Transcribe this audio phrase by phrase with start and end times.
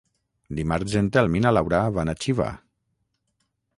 [0.59, 2.49] Dimarts en Telm i na Laura van a Xiva.